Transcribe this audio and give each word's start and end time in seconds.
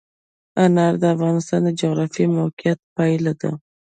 انار 0.63 0.93
د 1.01 1.03
افغانستان 1.15 1.59
د 1.65 1.69
جغرافیایي 1.79 2.33
موقیعت 2.39 2.79
پایله 2.95 3.33
ده. 3.41 3.51